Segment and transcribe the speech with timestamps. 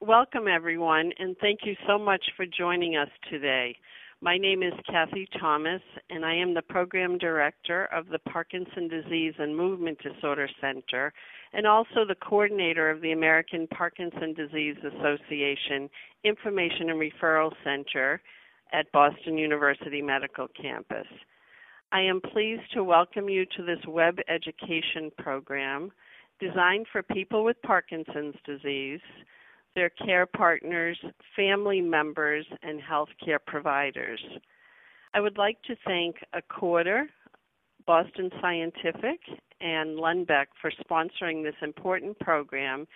[0.00, 3.74] Welcome, everyone, and thank you so much for joining us today.
[4.20, 9.34] My name is Cathi Thomas, and I am the Program Director of the Parkinson Disease
[9.40, 11.12] and Movement Disorder Center,
[11.52, 15.90] and also the coordinator of the American Parkinson Disease Association
[16.22, 18.22] Information and Referral Center
[18.72, 21.08] at Boston University Medical Campus.
[21.90, 25.90] I am pleased to welcome you to this web education program
[26.38, 29.00] designed for people with Parkinson's disease
[29.78, 30.98] their care partners,
[31.36, 34.20] family members, and healthcare providers.
[35.14, 37.04] I would like to thank Acorda,
[37.86, 39.20] Boston Scientific,
[39.60, 42.88] and Lundbeck for sponsoring this important program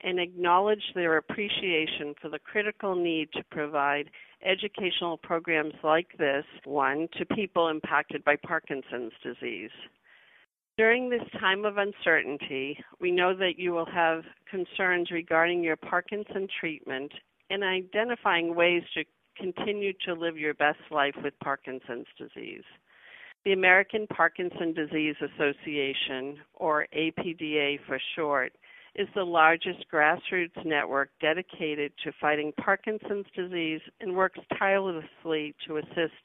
[0.00, 4.08] and acknowledge their appreciation for the critical need to provide
[4.42, 9.70] educational programs like this one to people impacted by Parkinson's disease.
[10.80, 16.48] During this time of uncertainty, we know that you will have concerns regarding your Parkinson
[16.58, 17.12] treatment
[17.50, 19.04] and identifying ways to
[19.36, 22.64] continue to live your best life with Parkinson's disease.
[23.44, 28.54] The American Parkinson Disease Association, or APDA for short,
[28.94, 36.22] is the largest grassroots network dedicated to fighting Parkinson's disease and works tirelessly to assist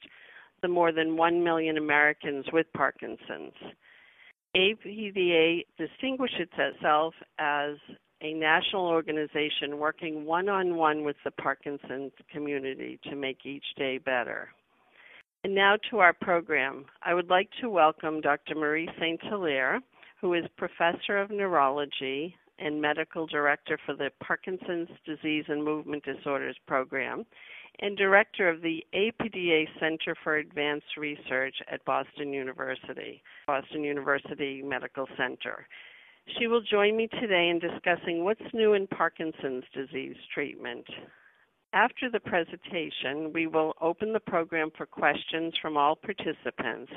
[0.62, 3.52] the more than 1 million Americans with Parkinson's.
[4.56, 7.74] APDA distinguishes itself as
[8.22, 13.98] a national organization working one on one with the Parkinson's community to make each day
[13.98, 14.48] better.
[15.44, 16.86] And now to our program.
[17.04, 18.54] I would like to welcome Dr.
[18.54, 19.80] Marie Saint-Hilaire,
[20.22, 26.56] who is Professor of Neurology and Medical Director for the Parkinson's Disease and Movement Disorders
[26.66, 27.26] Program
[27.80, 35.06] and director of the APDA Center for Advanced Research at Boston University, Boston University Medical
[35.16, 35.66] Center.
[36.38, 40.86] She will join me today in discussing what's new in Parkinson's disease treatment.
[41.72, 46.90] After the presentation, we will open the program for questions from all participants.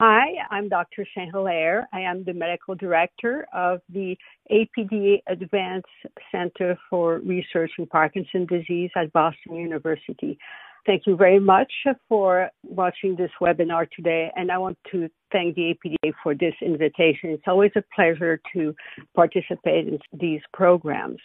[0.00, 1.04] Hi, I'm Dr.
[1.12, 1.88] Saint-Hilaire.
[1.92, 4.16] I am the medical director of the
[4.48, 5.88] APDA Advanced
[6.30, 10.38] Center for Research in Parkinson's Disease at Boston University.
[10.86, 11.72] Thank you very much
[12.08, 17.30] for watching this webinar today, and I want to thank the APDA for this invitation.
[17.30, 18.76] It's always a pleasure to
[19.16, 21.18] participate in these programs.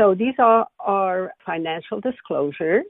[0.00, 2.84] So these are our financial disclosures.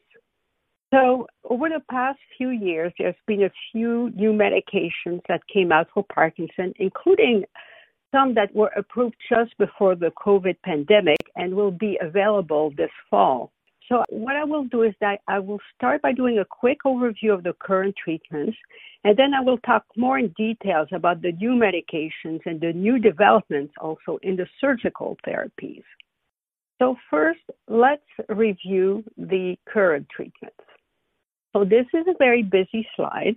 [0.94, 5.88] So, over the past few years, there's been a few new medications that came out
[5.92, 7.44] for Parkinson, including
[8.12, 13.50] some that were approved just before the COVID pandemic and will be available this fall.
[13.88, 17.34] So, what I will do is that I will start by doing a quick overview
[17.34, 18.56] of the current treatments,
[19.02, 22.98] and then I will talk more in details about the new medications and the new
[22.98, 25.84] developments also in the surgical therapies.
[26.80, 30.65] So, first, let's review the current treatments.
[31.56, 33.36] So this is a very busy slide.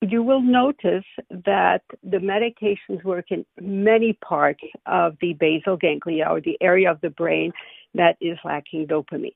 [0.00, 6.40] You will notice that the medications work in many parts of the basal ganglia or
[6.40, 7.52] the area of the brain
[7.92, 9.34] that is lacking dopamine.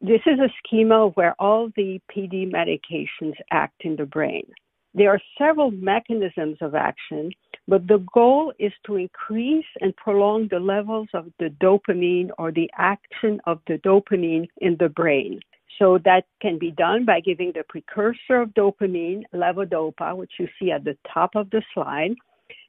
[0.00, 4.46] This is a schema where all the PD medications act in the brain.
[4.94, 7.32] There are several mechanisms of action,
[7.66, 12.70] but the goal is to increase and prolong the levels of the dopamine or the
[12.78, 15.40] action of the dopamine in the brain.
[15.78, 20.70] So that can be done by giving the precursor of dopamine, levodopa, which you see
[20.70, 22.14] at the top of the slide.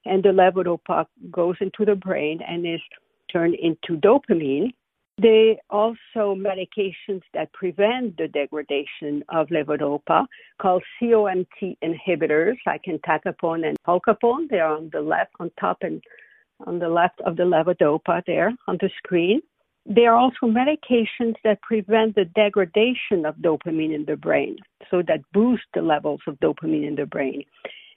[0.06, 2.82] And the levodopa goes into the brain and is
[3.32, 4.74] turned into dopamine.
[5.22, 10.26] They also medications that prevent the degradation of levodopa
[10.60, 14.50] called COMT inhibitors like entacapone and tolcapone.
[14.50, 16.02] They are on the left, on top and
[16.66, 19.42] on the left of the levodopa there on the screen.
[19.86, 24.58] There are also medications that prevent the degradation of dopamine in the brain,
[24.90, 27.44] so that boost the levels of dopamine in the brain.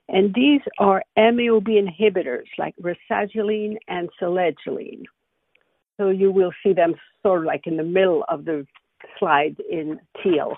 [0.09, 5.05] And these are MAOB inhibitors like rasagiline and selegiline.
[5.97, 8.67] So you will see them sort of like in the middle of the
[9.19, 10.57] slide in teal.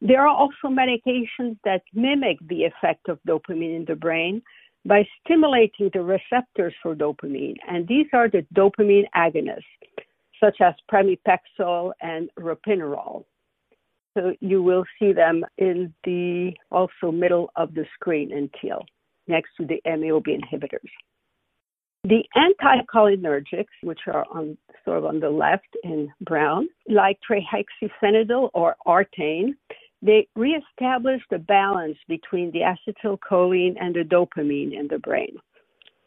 [0.00, 4.42] There are also medications that mimic the effect of dopamine in the brain
[4.84, 9.64] by stimulating the receptors for dopamine, and these are the dopamine agonists
[10.40, 13.24] such as pramipexole and ropinirole.
[14.16, 18.84] So you will see them in the also middle of the screen in teal,
[19.26, 20.90] next to the MAOB inhibitors.
[22.04, 28.76] The anticholinergics, which are on sort of on the left in brown, like trihexyphenidyl or
[28.86, 29.54] Artane,
[30.00, 35.36] they reestablish the balance between the acetylcholine and the dopamine in the brain.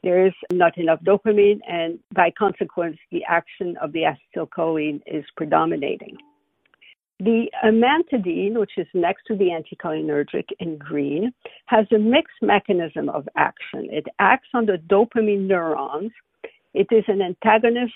[0.03, 6.17] There is not enough dopamine, and by consequence, the action of the acetylcholine is predominating.
[7.19, 11.31] The amantadine, which is next to the anticholinergic in green,
[11.67, 13.89] has a mixed mechanism of action.
[13.91, 16.11] It acts on the dopamine neurons.
[16.73, 17.93] It is an antagonist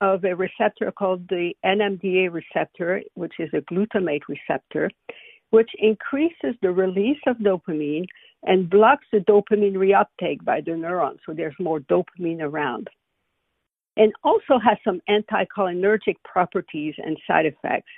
[0.00, 4.90] of a receptor called the NMDA receptor, which is a glutamate receptor,
[5.50, 8.06] which increases the release of dopamine
[8.46, 12.88] and blocks the dopamine reuptake by the neuron, so there's more dopamine around.
[13.96, 17.90] And also has some anticholinergic properties and side effects.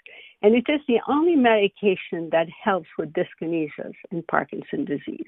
[0.42, 5.26] And it is the only medication that helps with dyskinesias in Parkinson's disease.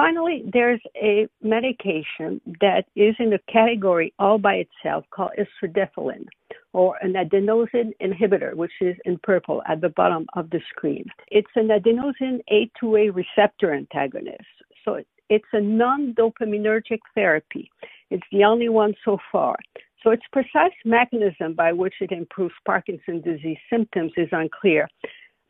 [0.00, 6.24] Finally, there's a medication that is in a category all by itself called istradefylline,
[6.72, 11.04] or an adenosine inhibitor, which is in purple at the bottom of the screen.
[11.30, 14.40] It's an adenosine A2A receptor antagonist.
[14.86, 17.70] So it's a non dopaminergic therapy.
[18.08, 19.58] It's the only one so far.
[20.02, 24.88] So its precise mechanism by which it improves Parkinson's disease symptoms is unclear,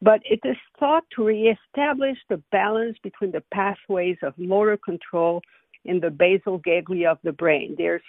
[0.02, 5.42] but it is thought to reestablish the balance between the pathways of motor control
[5.84, 7.74] in the basal ganglia of the brain.
[7.76, 8.02] There's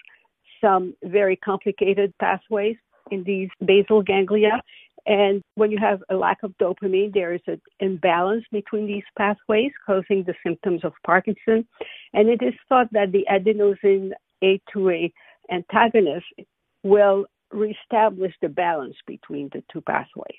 [0.61, 2.77] some very complicated pathways
[3.09, 4.61] in these basal ganglia.
[5.05, 9.71] And when you have a lack of dopamine, there is an imbalance between these pathways,
[9.85, 11.67] causing the symptoms of Parkinson.
[12.13, 14.11] And it is thought that the adenosine
[14.43, 15.11] A2A
[15.51, 16.27] antagonist
[16.83, 20.37] will reestablish the balance between the two pathways.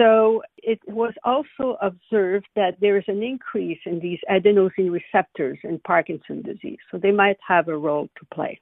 [0.00, 5.78] So it was also observed that there is an increase in these adenosine receptors in
[5.80, 6.78] Parkinson's disease.
[6.90, 8.58] So they might have a role to play.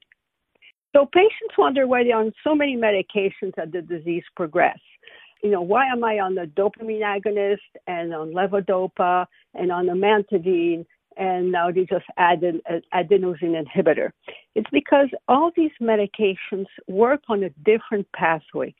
[0.96, 4.80] So patients wonder why they're on so many medications that the disease progress.
[5.44, 10.84] You know, why am I on the dopamine agonist and on levodopa and on amantadine
[11.16, 12.60] and now they just add an
[12.92, 14.10] adenosine inhibitor?
[14.56, 18.74] It's because all these medications work on a different pathway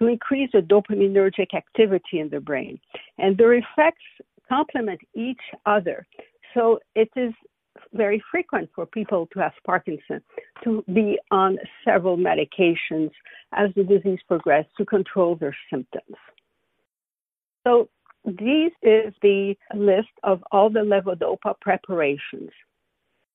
[0.00, 2.78] to increase the dopaminergic activity in the brain.
[3.18, 4.02] And their effects
[4.48, 6.06] complement each other.
[6.54, 7.32] So it is
[7.92, 10.20] very frequent for people to have Parkinson
[10.64, 13.10] to be on several medications
[13.52, 16.16] as the disease progresses to control their symptoms.
[17.66, 17.88] So
[18.24, 22.50] this is the list of all the levodopa preparations.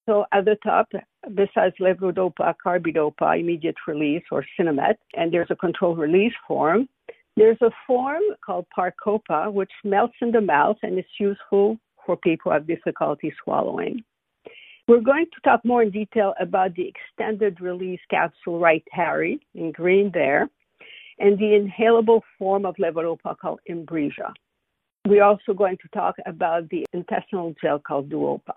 [0.05, 0.87] So at the top,
[1.33, 6.87] besides levodopa, carbidopa, immediate release, or Sinemet, and there's a controlled release form.
[7.37, 12.51] There's a form called Parcopa, which melts in the mouth and is useful for people
[12.51, 14.03] who have difficulty swallowing.
[14.87, 19.71] We're going to talk more in detail about the extended release capsule right, Rytary in
[19.71, 20.47] green there,
[21.17, 24.31] and the inhalable form of levodopa called Inbrija.
[25.07, 28.53] We're also going to talk about the intestinal gel called Duopa.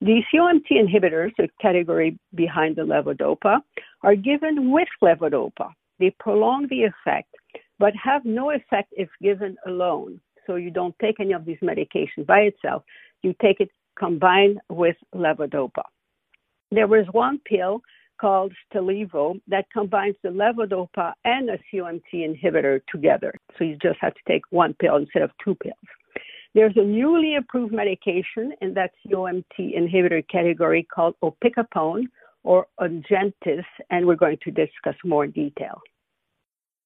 [0.00, 3.60] The COMT inhibitors, a category behind the levodopa,
[4.02, 5.72] are given with levodopa.
[5.98, 7.34] They prolong the effect,
[7.78, 10.20] but have no effect if given alone.
[10.46, 12.84] So you don't take any of these medications by itself.
[13.22, 15.82] You take it combined with levodopa.
[16.70, 17.80] There was one pill
[18.20, 23.34] called Stalevo that combines the levodopa and a COMT inhibitor together.
[23.56, 25.74] So you just have to take one pill instead of two pills.
[26.56, 32.04] There's a newly approved medication in that COMT inhibitor category called opicapone
[32.44, 35.78] or Ongentys, and we're going to discuss more in detail.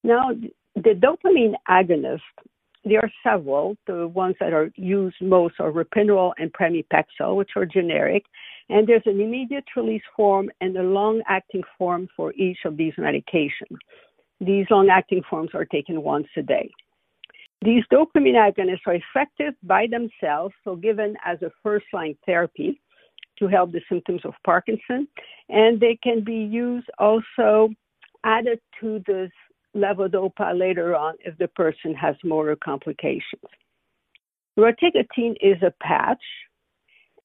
[0.03, 0.31] Now,
[0.75, 2.19] the dopamine agonist,
[2.85, 3.77] there are several.
[3.87, 8.25] The ones that are used most are ropinirole and pramipexole, which are generic,
[8.71, 13.79] and there's an immediate release form and a long-acting form for each of these medications.
[14.41, 16.73] These long-acting forms are taken once a day.
[17.63, 22.81] These dopamine agonists are effective by themselves, so given as a first line therapy
[23.39, 25.07] to help the symptoms of Parkinson,
[25.49, 27.69] and they can be used also
[28.25, 29.31] added to the
[29.77, 33.43] levodopa later on if the person has motor complications.
[34.59, 36.23] Rotigotine is a patch,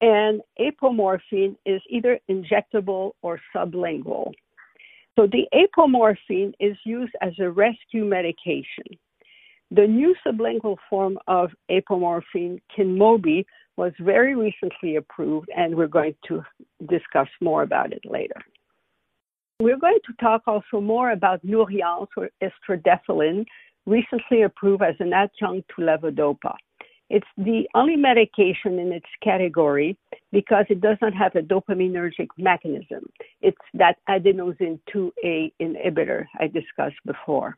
[0.01, 4.32] and apomorphine is either injectable or sublingual.
[5.18, 8.86] So the apomorphine is used as a rescue medication.
[9.72, 13.46] The new sublingual form of apomorphine, Kynmobi,
[13.78, 16.44] was very recently approved, and we're going to
[16.88, 18.42] discuss more about it later.
[19.60, 23.46] We're going to talk also more about Nourianz or istradefylline,
[23.86, 26.56] recently approved as an adjunct to levodopa.
[27.10, 29.98] It's the only medication in its category
[30.32, 33.08] because it does not have a dopaminergic mechanism.
[33.42, 37.56] It's that adenosine 2A inhibitor I discussed before.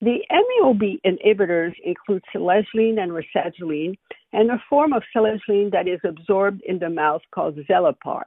[0.00, 3.94] The MAOB inhibitors include selegiline and rasagiline,
[4.32, 8.22] and a form of selegiline that is absorbed in the mouth called Zelapar.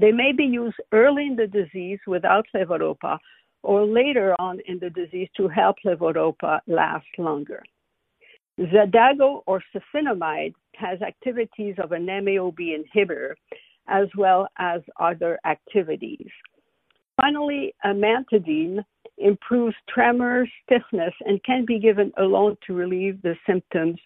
[0.00, 3.18] They may be used early in the disease without levodopa
[3.64, 7.62] or later on in the disease to help levodopa last longer.
[8.60, 13.34] Xadago or safinamide has activities of an MAOB inhibitor
[13.88, 16.28] as well as other activities.
[17.20, 18.84] Finally, amantadine
[19.20, 23.98] improves tremor, stiffness, and can be given alone to relieve the symptoms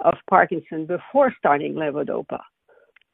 [0.00, 2.40] of Parkinson before starting levodopa.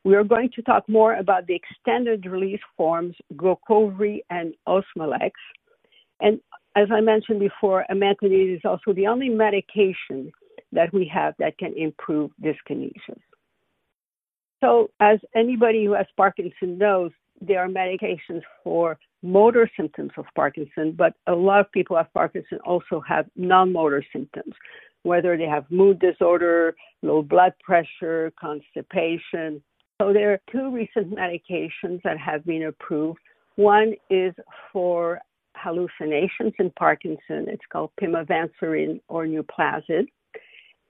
[0.04, 5.32] We are going to talk more about the extended release forms, Gocovri and Osmolex.
[6.20, 6.40] And
[6.76, 10.30] as I mentioned before, amantadine is also the only medication
[10.72, 13.20] that we have that can improve dyskinesias.
[14.62, 17.10] So, as anybody who has Parkinson knows,
[17.40, 22.58] there are medications for motor symptoms of Parkinson, but a lot of people have Parkinson
[22.64, 24.54] also have non motor symptoms,
[25.02, 29.62] whether they have mood disorder, low blood pressure, constipation.
[30.00, 33.18] So, there are two recent medications that have been approved.
[33.56, 34.34] One is
[34.72, 35.20] for
[35.56, 40.06] hallucinations in Parkinson, it's called pimavanserin or Nuplazid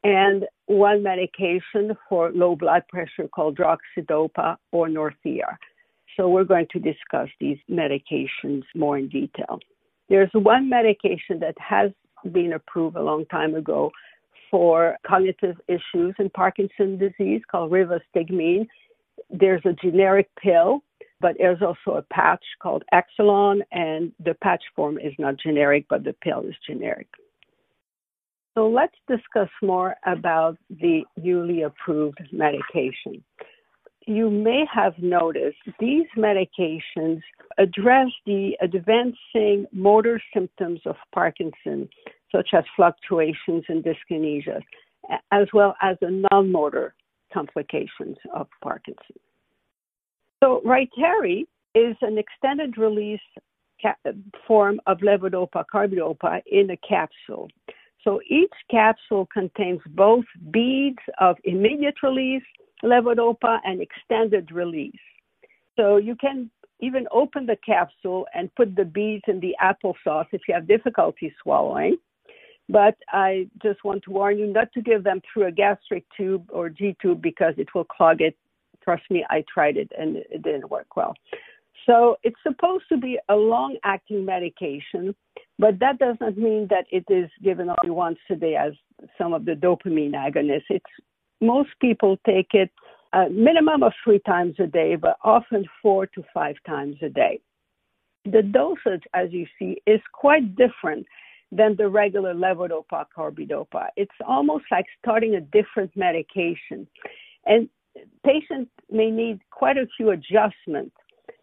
[0.07, 5.57] and one medication for low blood pressure called droxidopa or Northera.
[6.17, 9.59] So we're going to discuss these medications more in detail.
[10.09, 11.91] There's one medication that has
[12.33, 13.91] been approved a long time ago
[14.51, 18.67] for cognitive issues in Parkinson's disease called rivastigmine.
[19.31, 20.83] There's a generic pill,
[21.21, 26.05] but there's also a patch called Exelon, and the patch form is not generic, but
[26.05, 27.09] the pill is generic.
[28.55, 33.23] So let's discuss more about the newly approved medication.
[34.07, 37.21] You may have noticed these medications
[37.59, 41.89] address the advancing motor symptoms of Parkinson,
[42.31, 44.61] such as fluctuations and dyskinesia,
[45.33, 46.95] as well as the non motor
[47.33, 49.17] complications of Parkinson.
[50.43, 53.21] So, Rytary is an extended release
[54.47, 57.49] form of levodopa carbidopa in a capsule.
[58.03, 62.45] So each capsule contains both beads of immediate release,
[62.85, 64.95] levodopa, and extended release.
[65.77, 70.43] So you can even open the capsule and put the beads in the applesauce if
[70.47, 71.97] you have difficulty swallowing.
[72.69, 76.49] But I just want to warn you not to give them through a gastric tube
[76.53, 78.37] or G tube because it will clog it.
[78.83, 81.15] Trust me, I tried it and it didn't work well.
[81.87, 85.15] So it's supposed to be a long acting medication,
[85.59, 88.73] but that does not mean that it is given only once a day as
[89.17, 90.65] some of the dopamine agonists.
[90.69, 90.85] It's
[91.41, 92.71] most people take it
[93.13, 97.41] a minimum of three times a day, but often four to five times a day.
[98.25, 101.07] The dosage, as you see, is quite different
[101.53, 103.87] than the regular levodopa carbidopa.
[103.97, 106.89] It's almost like starting a different medication.
[107.47, 107.69] And
[108.25, 110.97] patients may need quite a few adjustments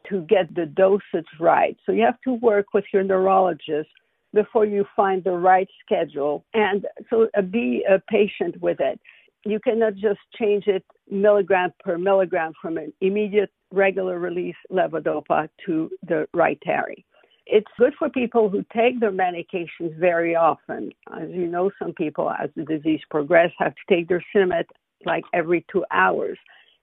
[0.10, 1.78] to get the dosage right.
[1.86, 3.90] So you have to work with your neurologist
[4.34, 6.44] before you find the right schedule.
[6.54, 9.00] And so uh, be patient with it.
[9.46, 15.90] You cannot just change it milligram per milligram from an immediate regular release levodopa to
[16.08, 17.04] the Rytary.
[17.46, 20.92] It's good for people who take their medications very often.
[21.14, 24.66] As you know, some people, as the disease progresses, have to take their Sinemet
[25.06, 26.38] like every two hours,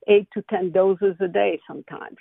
[0.09, 2.17] eight to 10 doses a day sometimes.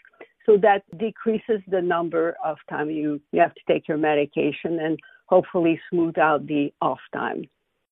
[0.45, 4.97] So that decreases the number of time you, you have to take your medication and
[5.25, 7.43] hopefully smooth out the off time.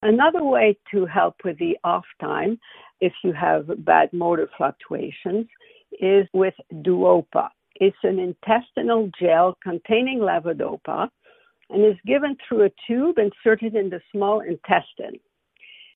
[0.08, 2.58] Another way to help with the off time,
[3.02, 5.48] if you have bad motor fluctuations,
[6.00, 7.50] is with Duopa.
[7.76, 11.10] It's an intestinal gel containing levodopa
[11.70, 15.20] and is given through a tube inserted in the small intestine.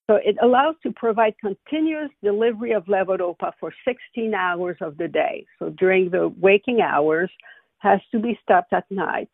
[0.07, 5.45] So it allows to provide continuous delivery of levodopa for 16 hours of the day.
[5.57, 7.31] So during the waking hours,
[7.77, 9.29] has to be stopped at night.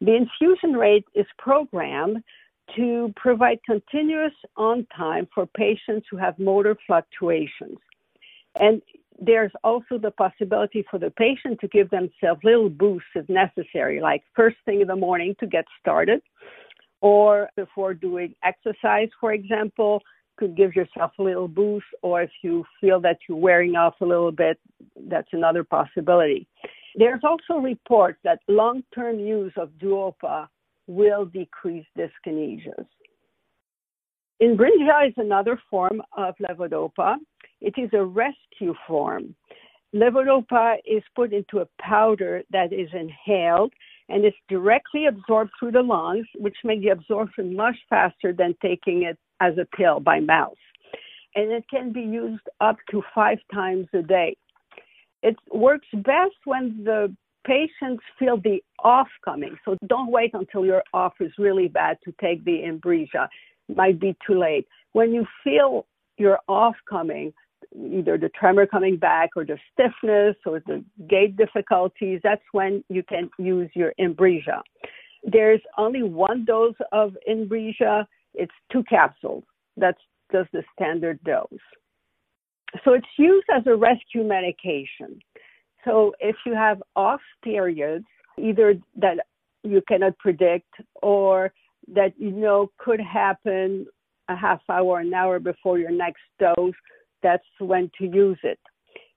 [0.00, 2.22] The infusion rate is programmed
[2.76, 7.78] to provide continuous on time for patients who have motor fluctuations.
[8.60, 8.80] And
[9.20, 14.22] there's also the possibility for the patient to give themselves little boosts if necessary, like
[14.34, 16.20] first thing in the morning to get started,
[17.00, 20.02] or before doing exercise, for example,
[20.36, 24.04] could give yourself a little boost, or if you feel that you're wearing off a
[24.04, 24.58] little bit,
[25.08, 26.48] that's another possibility.
[26.96, 30.48] There's also reports that long term use of Duopa
[30.86, 32.86] will decrease dyskinesias.
[34.42, 37.16] Inbrija is another form of levodopa.
[37.60, 39.34] It is a rescue form.
[39.94, 43.72] Levodopa is put into a powder that is inhaled
[44.08, 49.04] and it's directly absorbed through the lungs, which makes the absorption much faster than taking
[49.04, 50.58] it as a pill by mouth.
[51.34, 54.36] And it can be used up to five times a day.
[55.22, 57.14] It works best when the
[57.44, 59.56] patients feel the off coming.
[59.64, 62.60] So don't wait until your off is really bad to take the.
[62.64, 64.66] It might be too late.
[64.92, 65.86] When you feel
[66.16, 67.32] your off coming,
[67.74, 73.02] either the tremor coming back or the stiffness or the gait difficulties, that's when you
[73.02, 74.60] can use your Inbrija.
[75.24, 78.06] There's only one dose of Inbrija.
[78.34, 79.44] It's two capsules.
[79.76, 81.48] That's just the standard dose.
[82.84, 85.20] So it's used as a rescue medication.
[85.84, 88.06] So if you have off periods,
[88.38, 89.18] either that
[89.62, 90.72] you cannot predict
[91.02, 91.52] or
[91.88, 93.86] that you know could happen
[94.28, 96.74] a half hour, an hour before your next dose,
[97.22, 98.58] that's when to use it.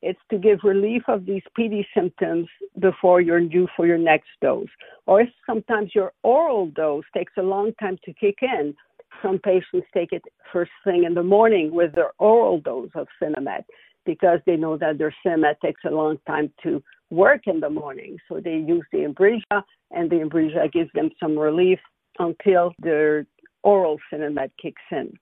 [0.01, 2.47] It's to give relief of these PD symptoms
[2.79, 4.67] before you're due for your next dose.
[5.07, 8.75] Or if sometimes your oral dose takes a long time to kick in,
[9.23, 10.21] some patients take it
[10.53, 13.63] first thing in the morning with their oral dose of Sinemet
[14.07, 18.17] because they know that their Sinemet takes a long time to work in the morning.
[18.27, 19.61] So they use the Inbrija,
[19.91, 21.79] and the Inbrija gives them some relief
[22.17, 23.27] until their
[23.61, 25.13] oral Sinemet kicks in.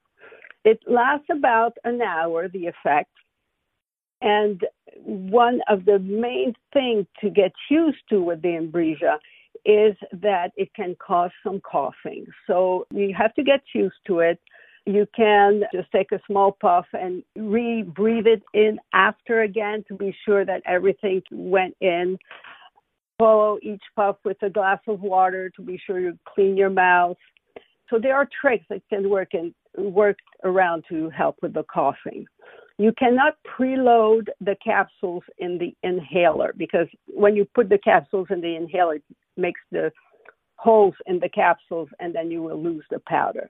[0.63, 3.11] It lasts about an hour, the effect.
[4.21, 4.63] And
[5.03, 9.17] one of the main things to get used to with the Inbrija
[9.65, 12.25] is that it can cause some coughing.
[12.47, 14.39] So you have to get used to it.
[14.85, 19.95] You can just take a small puff and re breathe it in after again to
[19.95, 22.17] be sure that everything went in.
[23.17, 27.17] Follow each puff with a glass of water to be sure you clean your mouth.
[27.89, 32.25] So there are tricks that can work and work around to help with the coughing.
[32.77, 38.41] You cannot preload the capsules in the inhaler because when you put the capsules in
[38.41, 39.03] the inhaler, it
[39.37, 39.91] makes the
[40.57, 43.49] holes in the capsules and then you will lose the powder.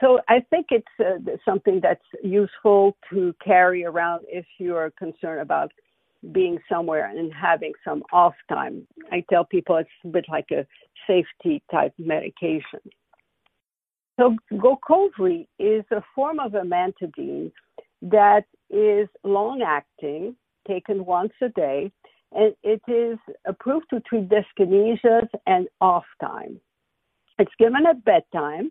[0.00, 5.40] So I think it's uh, something that's useful to carry around if you are concerned
[5.40, 5.70] about
[6.32, 8.86] being somewhere and having some off time.
[9.12, 10.66] I tell people it's a bit like a
[11.06, 12.80] safety type medication.
[14.18, 17.52] So Gocovri is a form of amantadine
[18.02, 20.36] that is long acting,
[20.68, 21.90] taken once a day,
[22.32, 26.60] and it is approved to treat dyskinesias and off time.
[27.38, 28.70] It's given at bedtime,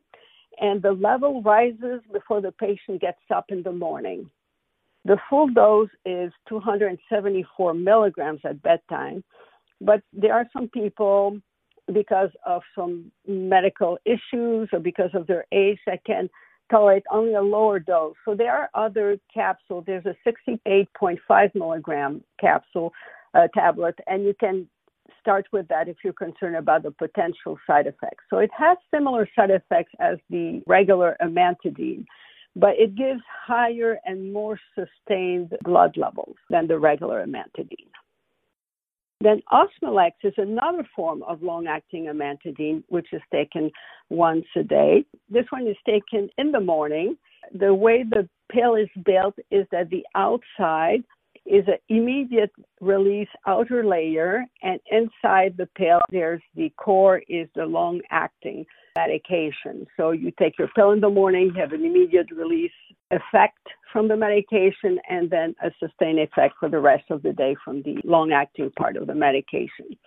[0.59, 4.29] and the level rises before the patient gets up in the morning.
[5.05, 9.23] The full dose is 274 milligrams at bedtime,
[9.79, 11.39] but there are some people
[11.93, 16.29] because of some medical issues or because of their age that can
[16.69, 18.15] tolerate only a lower dose.
[18.25, 19.85] So there are other capsules.
[19.87, 22.93] There's a 68.5 milligram capsule
[23.33, 24.67] uh, tablet, and you can
[25.19, 28.23] start with that if you're concerned about the potential side effects.
[28.29, 32.05] So it has similar side effects as the regular amantadine,
[32.55, 37.89] but it gives higher and more sustained blood levels than the regular amantadine.
[39.21, 43.69] Then Osmolex is another form of long-acting amantadine, which is taken
[44.09, 45.03] once a day.
[45.29, 47.17] This one is taken in the morning.
[47.53, 51.03] The way the pill is built is that the outside
[51.45, 57.65] is an immediate release outer layer, and inside the pill, there's the core is the
[57.65, 58.65] long acting
[58.97, 59.87] medication.
[59.97, 62.71] So you take your pill in the morning, you have an immediate release
[63.11, 63.57] effect
[63.91, 67.81] from the medication, and then a sustained effect for the rest of the day from
[67.83, 69.97] the long acting part of the medication.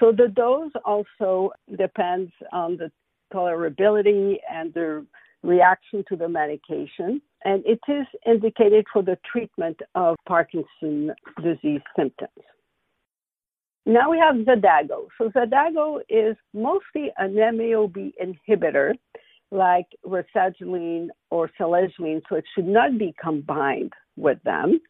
[0.00, 2.90] So the dose also depends on the
[3.32, 5.06] tolerability and the
[5.46, 12.30] reaction to the medication and it is indicated for the treatment of Parkinson disease symptoms.
[13.86, 15.06] Now we have Xadago.
[15.16, 18.94] So Xadago is mostly an MAO-B inhibitor
[19.52, 24.80] like rasagiline or selegiline, so it should not be combined with them.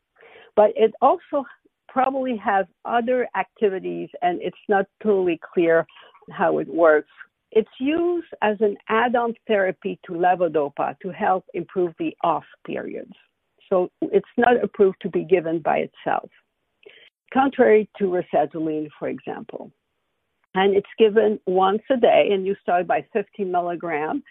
[0.55, 1.45] But it also
[1.89, 5.87] probably has other activities, and it's not totally clear
[6.31, 7.11] how it works
[7.57, 13.15] it's used as an add-on therapy to levodopa to help improve the off periods.
[13.71, 16.31] So it's not approved to be given by itself,
[17.33, 19.73] contrary to rasagiline, for example.
[20.55, 24.23] And it's given once a day, and you start by 50 milligram,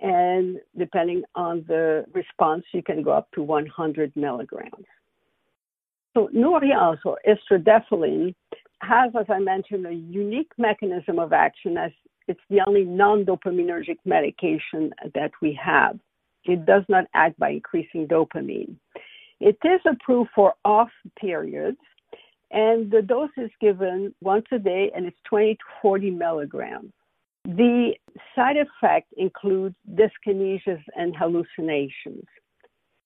[0.00, 4.86] and depending on the response, you can go up to 100 milligrams.
[6.14, 8.34] So Nourianz or istradefylline
[8.80, 11.92] has, as I mentioned, a unique mechanism of action as
[12.30, 15.98] it's the only non dopaminergic medication that we have.
[16.44, 18.76] It does not act by increasing dopamine.
[19.40, 21.82] It is approved for off periods,
[22.52, 26.92] and the dose is given once a day, and it's 20 to 40 milligrams.
[27.46, 27.94] The
[28.36, 32.26] side effect includes dyskinesias and hallucinations.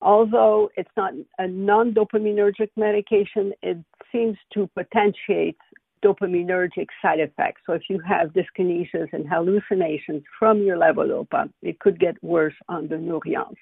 [0.03, 3.79] Although it's not a non dopaminergic medication, it
[4.13, 5.57] seems to potentiate
[6.05, 7.63] dopaminergic side effects.
[7.67, 12.89] So if you have dyskinesias and hallucinations from your levodopa, it could get worse on
[12.89, 13.57] the Nourianz.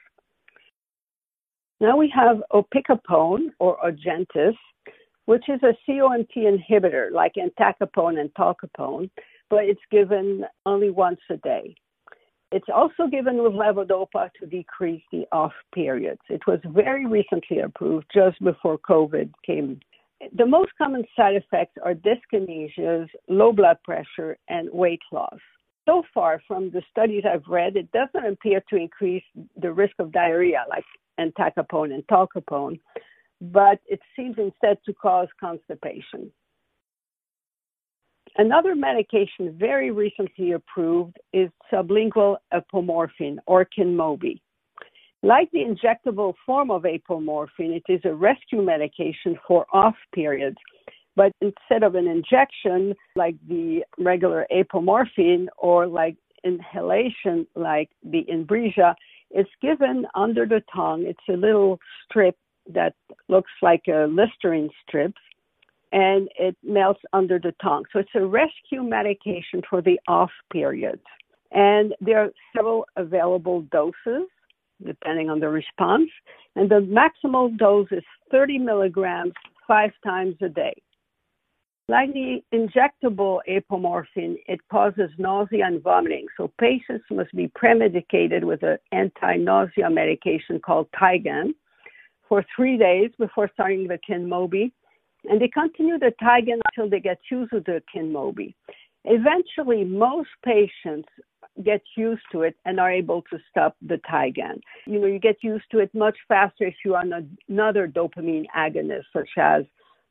[1.80, 4.56] Now we have opicapone or Ongentys,
[5.26, 9.10] which is a COMT inhibitor like entacapone and tolcapone,
[9.50, 11.74] but it's given only once a day.
[12.52, 16.20] It's also given with levodopa to decrease the off periods.
[16.28, 19.80] It was very recently approved just before COVID came.
[20.36, 25.38] The most common side effects are dyskinesias, low blood pressure, and weight loss.
[25.86, 29.24] So far, from the studies I've read, it doesn't appear to increase
[29.56, 30.84] the risk of diarrhea like
[31.18, 32.78] entacapone and tolcapone,
[33.40, 36.30] but it seems instead to cause constipation.
[38.36, 44.40] Another medication very recently approved is sublingual apomorphine or Kynmobi.
[45.22, 50.56] Like the injectable form of apomorphine, it is a rescue medication for off periods.
[51.14, 58.94] But instead of an injection like the regular apomorphine or like inhalation like the Inbrija,
[59.30, 61.04] it's given under the tongue.
[61.06, 62.36] It's a little strip
[62.72, 62.94] that
[63.28, 65.14] looks like a Listerine strip
[65.92, 67.84] and it melts under the tongue.
[67.92, 70.98] So it's a rescue medication for the off period.
[71.52, 74.26] And there are several available doses
[74.84, 76.10] depending on the response.
[76.56, 79.32] And the maximal dose is 30 milligrams
[79.66, 80.74] five times a day.
[81.88, 86.26] Like the injectable apomorphine, it causes nausea and vomiting.
[86.36, 91.54] So patients must be premedicated with an anti-nausea medication called Tigan
[92.28, 94.72] for three days before starting the Kynmobi.
[95.24, 98.54] And they continue the Tigan until they get used to the Kynmobi.
[99.04, 101.08] Eventually, most patients
[101.64, 104.60] get used to it and are able to stop the Tigan.
[104.86, 107.12] You know, you get used to it much faster if you're on
[107.48, 109.64] another dopamine agonist, such as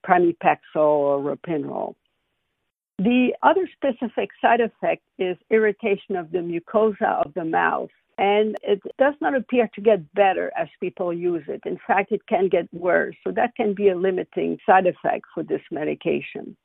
[0.05, 1.95] pramipexole or ropinirole.
[2.99, 7.89] The other specific side effect is irritation of the mucosa of the mouth.
[8.17, 11.61] And it does not appear to get better as people use it.
[11.65, 13.15] In fact, it can get worse.
[13.23, 16.55] So that can be a limiting side effect for this medication.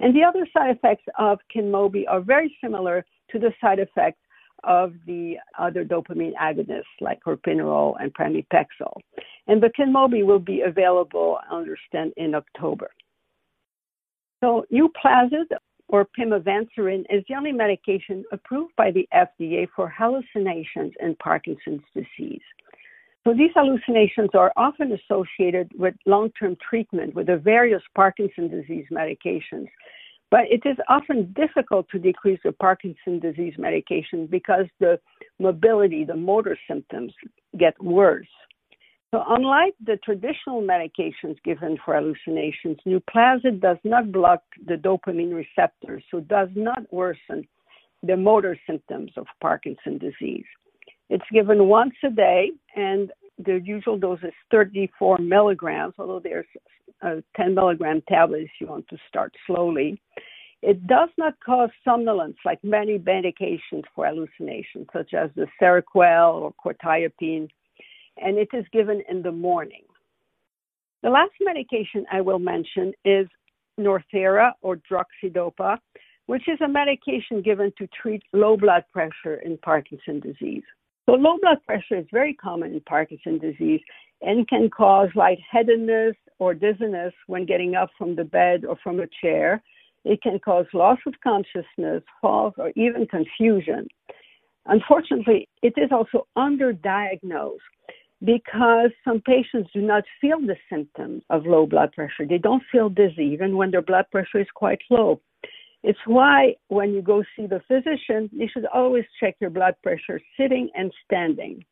[0.00, 4.20] And the other side effects of Kynmobi are very similar to the side effects
[4.64, 9.00] of the other dopamine agonists like ropinirole and pramipexole.
[9.48, 12.90] And the Kynmobi will be available, I understand, in October.
[14.40, 15.46] So Nuplazid
[15.88, 22.40] or pimavanserin is the only medication approved by the FDA for hallucinations in Parkinson's disease.
[23.24, 29.68] So these hallucinations are often associated with long-term treatment with the various Parkinson's disease medications.
[30.32, 34.98] But it is often difficult to decrease the Parkinson's disease medication because the
[35.38, 37.12] mobility, the motor symptoms
[37.58, 38.32] get worse.
[39.10, 46.02] So, unlike the traditional medications given for hallucinations, Nuplazid does not block the dopamine receptors,
[46.10, 47.46] so does not worsen
[48.02, 50.46] the motor symptoms of Parkinson's disease.
[51.10, 56.46] It's given once a day, and the usual dose is 34 milligrams, although there's
[57.02, 60.00] a 10 milligram tablet if you want to start slowly.
[60.62, 66.54] It does not cause somnolence like many medications for hallucinations, such as the Seroquel or
[66.64, 67.48] quetiapine
[68.18, 69.82] and it is given in the morning.
[71.02, 73.26] The last medication I will mention is
[73.80, 75.78] Northera or Droxidopa,
[76.26, 80.62] which is a medication given to treat low blood pressure in Parkinson's disease.
[81.06, 83.80] So low blood pressure is very common in Parkinson's disease
[84.22, 89.06] and can cause lightheadedness or dizziness when getting up from the bed or from a
[89.20, 89.62] chair.
[90.04, 93.86] It can cause loss of consciousness, falls, or even confusion.
[94.66, 97.58] Unfortunately, it is also underdiagnosed
[98.24, 102.26] because some patients do not feel the symptoms of low blood pressure.
[102.28, 105.20] They don't feel dizzy even when their blood pressure is quite low.
[105.82, 110.20] It's why when you go see the physician, you should always check your blood pressure
[110.36, 111.64] sitting and standing.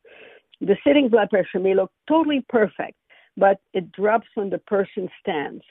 [0.61, 2.95] The sitting blood pressure may look totally perfect,
[3.35, 5.63] but it drops when the person stands.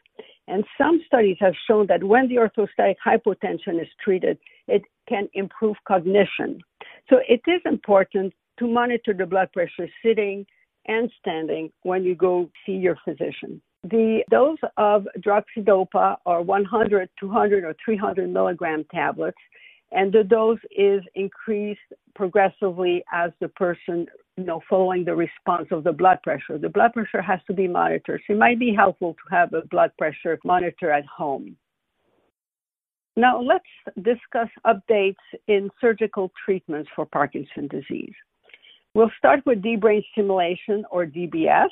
[0.48, 5.76] And some studies have shown that when the orthostatic hypotension is treated, it can improve
[5.86, 6.60] cognition.
[7.08, 10.44] So it is important to monitor the blood pressure sitting
[10.86, 13.62] and standing when you go see your physician.
[13.84, 19.38] The dose of droxidopa are 100, 200, or 300 milligram tablets,
[19.92, 21.80] and the dose is increased
[22.14, 24.06] progressively as the person,
[24.40, 26.56] you know, following the response of the blood pressure.
[26.56, 29.66] The blood pressure has to be monitored, so it might be helpful to have a
[29.66, 31.56] blood pressure monitor at home.
[33.16, 33.64] Now, let's
[33.96, 38.14] discuss updates in surgical treatments for Parkinson's disease.
[38.94, 41.68] We'll start with deep brain stimulation or DBS,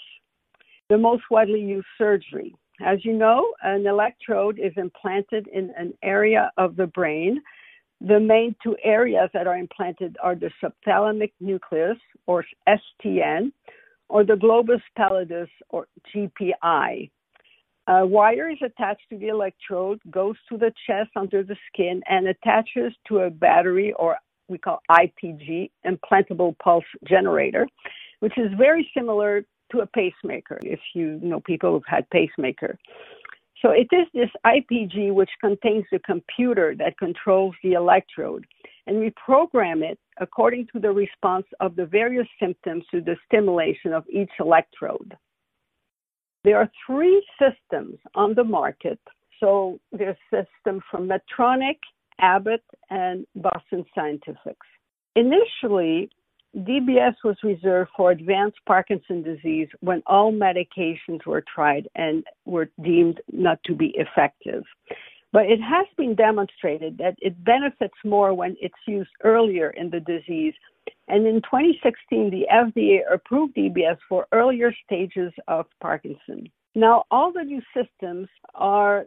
[0.90, 2.54] the most widely used surgery.
[2.84, 7.40] As you know, an electrode is implanted in an area of the brain.
[8.00, 13.52] The main two areas that are implanted are the subthalamic nucleus or STN
[14.08, 17.10] or the globus pallidus or GPI.
[17.88, 22.28] A wire is attached to the electrode, goes to the chest under the skin, and
[22.28, 24.16] attaches to a battery or
[24.48, 27.66] we call IPG, implantable pulse generator,
[28.20, 32.78] which is very similar to a pacemaker, if you know people who've had pacemaker.
[33.62, 38.46] So it is this IPG which contains the computer that controls the electrode,
[38.86, 43.92] and we program it according to the response of the various symptoms to the stimulation
[43.92, 45.16] of each electrode.
[46.44, 49.00] There are three systems on the market.
[49.40, 51.78] So there's system from Medtronic,
[52.20, 54.56] Abbott, and Boston Scientific.
[55.16, 56.10] Initially,
[56.56, 63.20] DBS was reserved for advanced Parkinson disease when all medications were tried and were deemed
[63.32, 64.64] not to be effective.
[65.32, 70.00] But it has been demonstrated that it benefits more when it's used earlier in the
[70.00, 70.54] disease.
[71.06, 76.48] And in 2016, the FDA approved DBS for earlier stages of Parkinson.
[76.74, 79.06] Now, all the new systems are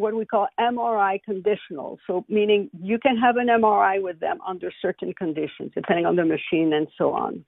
[0.00, 1.98] what we call MRI conditional.
[2.06, 6.24] So, meaning you can have an MRI with them under certain conditions, depending on the
[6.24, 7.44] machine and so on.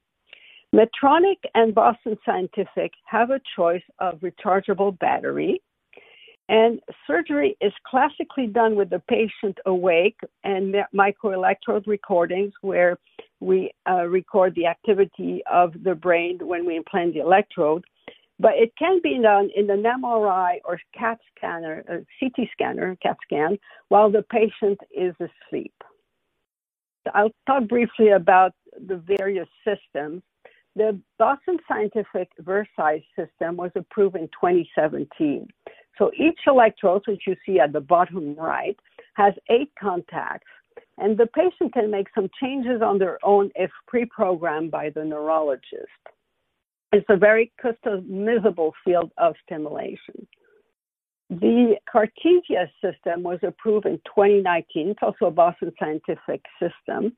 [0.74, 5.60] Medtronic and Boston Scientific have a choice of rechargeable battery,
[6.48, 12.98] and surgery is classically done with the patient awake and microelectrode recordings, where
[13.40, 17.84] we uh, record the activity of the brain when we implant the electrode.
[18.38, 22.96] But it can be done in an MRI or CAT scanner, uh, a CT scanner,
[23.02, 25.74] CAT scan, while the patient is asleep.
[27.14, 28.52] I'll talk briefly about
[28.86, 30.22] the various systems.
[30.76, 35.46] The Boston Scientific Vercise system was approved in 2017.
[35.98, 38.78] So each electrode, which you see at the bottom right,
[39.14, 40.48] has eight contacts,
[40.98, 45.04] and the patient can make some changes on their own if pre programmed by the
[45.04, 45.90] neurologist.
[46.92, 50.26] It's a very customizable field of stimulation.
[51.30, 54.90] The Cartesia system was approved in 2019.
[54.90, 57.16] It's also a Boston Scientific system.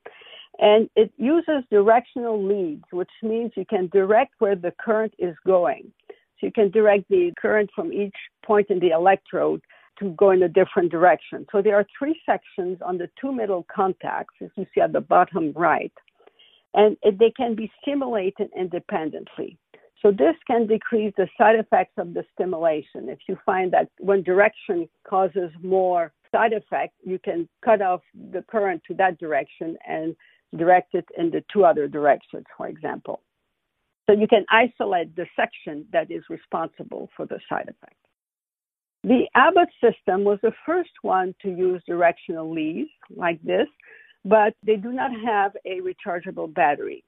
[0.61, 5.93] And it uses directional leads, which means you can direct where the current is going.
[6.09, 8.15] So you can direct the current from each
[8.47, 9.61] point in the electrode
[9.99, 11.47] to go in a different direction.
[11.51, 15.01] So there are three sections on the two middle contacts, as you see at the
[15.01, 15.93] bottom right,
[16.75, 19.59] and they can be stimulated independently.
[20.05, 23.09] So this can decrease the side effects of the stimulation.
[23.09, 28.43] If you find that one direction causes more side effect, you can cut off the
[28.43, 30.15] current to that direction and
[30.59, 33.23] direct it in the two other directions, for example.
[34.07, 37.97] So you can isolate the section that is responsible for the side effect.
[39.05, 43.69] The Abbott system was the first one to use directional leads like this,
[44.23, 47.05] but they do not have a rechargeable battery.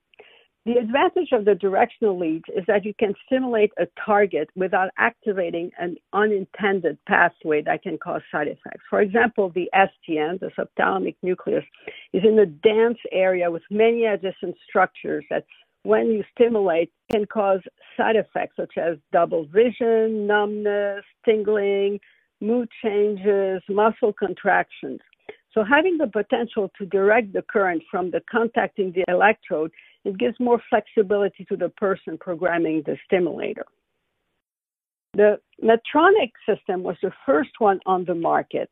[0.66, 5.70] The advantage of the directional leads is that you can stimulate a target without activating
[5.78, 8.82] an unintended pathway that can cause side effects.
[8.90, 11.62] For example, the STN, the subthalamic nucleus,
[12.12, 15.44] is in a dense area with many adjacent structures that,
[15.84, 17.60] when you stimulate, can cause
[17.96, 22.00] side effects such as double vision, numbness, tingling,
[22.40, 24.98] mood changes, muscle contractions.
[25.54, 29.70] So, having the potential to direct the current from the contacting the electrode
[30.06, 33.66] it gives more flexibility to the person programming the stimulator.
[35.14, 38.70] The Medtronic system was the first one on the market.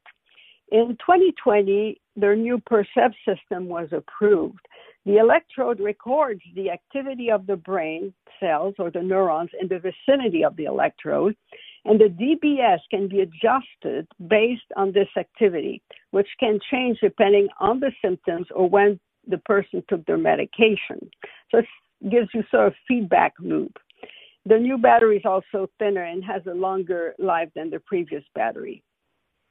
[0.70, 4.64] In 2020, their new Percept system was approved.
[5.06, 10.44] The electrode records the activity of the brain cells or the neurons in the vicinity
[10.44, 11.36] of the electrode,
[11.84, 17.80] and the DBS can be adjusted based on this activity, which can change depending on
[17.80, 21.10] the symptoms or when the person took their medication.
[21.50, 21.66] So it
[22.10, 23.76] gives you sort of feedback loop.
[24.46, 28.82] The new battery is also thinner and has a longer life than the previous battery.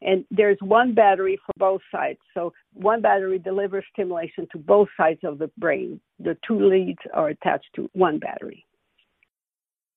[0.01, 2.19] And there's one battery for both sides.
[2.33, 5.99] So one battery delivers stimulation to both sides of the brain.
[6.19, 8.65] The two leads are attached to one battery.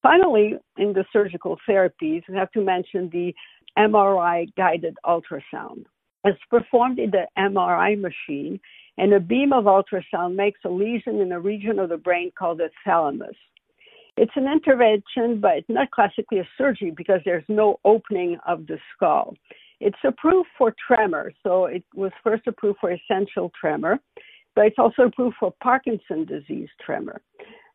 [0.03, 3.35] Finally, in the surgical therapies, we have to mention the
[3.77, 5.85] MRI guided ultrasound.
[6.25, 8.61] It's performed in the MRI machine
[8.99, 12.59] and a beam of ultrasound makes a lesion in a region of the brain called
[12.59, 13.37] the thalamus.
[14.17, 18.79] It's an intervention, but it's not classically a surgery because there's no opening of the
[18.95, 19.35] skull.
[19.79, 23.99] It's approved for tremor, so it was first approved for essential tremor,
[24.55, 27.21] but it's also approved for Parkinson disease tremor.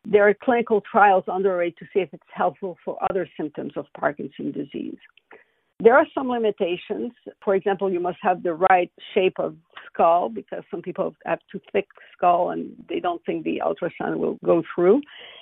[0.04, 4.54] there are clinical trials underway to see if it's helpful for other symptoms of Parkinson's
[4.54, 4.98] disease.
[5.82, 7.10] There are some limitations.
[7.44, 9.56] For example, you must have the right shape of
[9.92, 14.38] skull because some people have too thick skull and they don't think the ultrasound will
[14.44, 15.00] go through.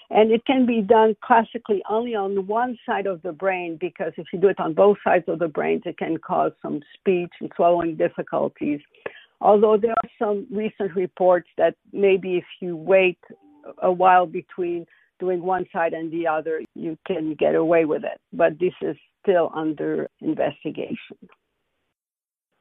[0.09, 4.29] And it can be done classically only on one side of the brain because if
[4.33, 7.53] you do it on both sides of the brain, it can cause some speech and
[7.55, 8.81] swallowing difficulties.
[9.43, 13.19] Although there are some recent reports that maybe if you wait
[13.83, 14.87] a while between
[15.19, 18.19] doing one side and the other, you can get away with it.
[18.33, 21.17] But this is still under investigation.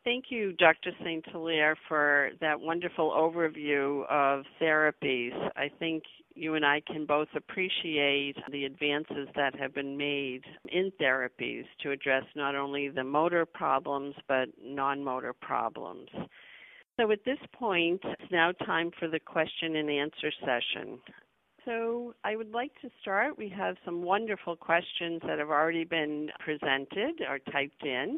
[0.06, 0.92] Thank you, Dr.
[1.04, 5.34] Saint-Hilaire, for that wonderful overview of therapies.
[5.58, 6.04] I think
[6.36, 11.92] you and I can both appreciate the advances that have been made in therapies to
[11.92, 16.10] address not only the motor problems but non motor problems.
[17.00, 21.00] So at this point, it's now time for the question and answer session.
[21.70, 23.38] So I would like to start.
[23.38, 28.18] We have some wonderful questions that have already been presented or typed in.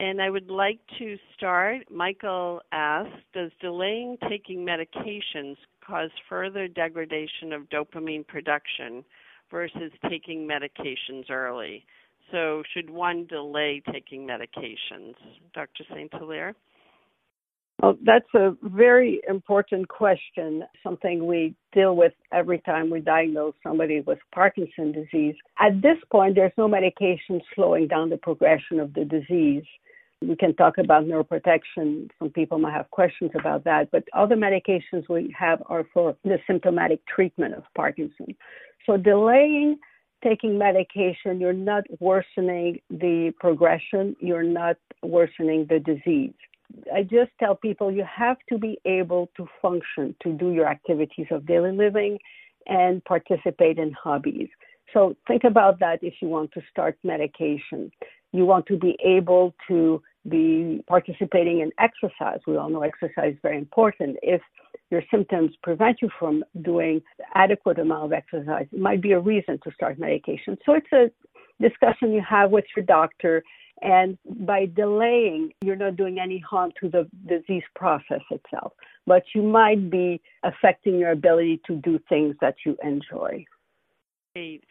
[0.00, 1.88] And I would like to start.
[1.92, 5.54] Michael asks Does delaying taking medications
[5.86, 9.04] cause further degradation of dopamine production
[9.48, 11.86] versus taking medications early?
[12.32, 15.14] So, should one delay taking medications?
[15.54, 15.84] Dr.
[15.94, 16.56] Saint-Hilaire?
[17.82, 24.00] Well, that's a very important question, something we deal with every time we diagnose somebody
[24.00, 25.34] with Parkinson's disease.
[25.58, 29.64] At this point, there's no medication slowing down the progression of the disease.
[30.22, 32.08] We can talk about neuroprotection.
[32.18, 36.38] Some people might have questions about that, but other medications we have are for the
[36.46, 38.34] symptomatic treatment of Parkinson.
[38.86, 39.78] So delaying
[40.24, 46.32] taking medication, you're not worsening the progression, you're not worsening the disease.
[46.94, 51.26] I just tell people you have to be able to function, to do your activities
[51.30, 52.18] of daily living
[52.66, 54.48] and participate in hobbies.
[54.92, 57.90] So think about that if you want to start medication.
[58.32, 62.40] You want to be able to be participating in exercise.
[62.46, 64.16] We all know exercise is very important.
[64.22, 64.42] If
[64.90, 67.02] your symptoms prevent you from doing
[67.34, 70.56] adequate amount of exercise, it might be a reason to start medication.
[70.64, 71.10] So it's a
[71.60, 73.42] discussion you have with your doctor
[73.82, 78.72] and by delaying, you're not doing any harm to the disease process itself,
[79.06, 83.44] but you might be affecting your ability to do things that you enjoy.
[84.34, 84.64] Great.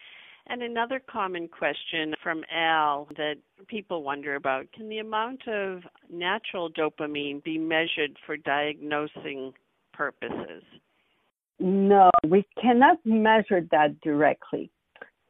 [0.48, 3.36] And another common question from Al that
[3.68, 9.54] people wonder about can the amount of natural dopamine be measured for diagnosing
[9.94, 10.64] purposes?
[11.60, 14.70] No, we cannot measure that directly.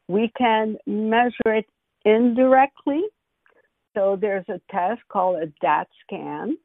[0.07, 1.65] We can measure it
[2.03, 3.03] indirectly
[3.95, 6.57] so there's a test called a DAT scan,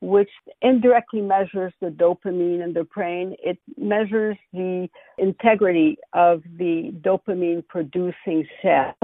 [0.00, 0.30] which
[0.62, 3.34] indirectly measures the dopamine in the brain.
[3.42, 4.88] It measures the
[5.18, 8.94] integrity of the dopamine producing cells.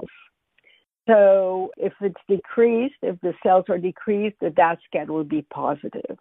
[1.07, 6.17] So if it's decreased, if the cells are decreased, the DAT scan will be positive.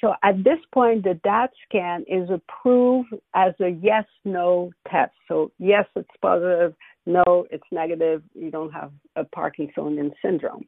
[0.00, 5.12] So at this point, the DAT scan is approved as a yes no test.
[5.28, 6.74] So, yes, it's positive,
[7.06, 10.66] no, it's negative, you don't have a Parkinsonian syndrome.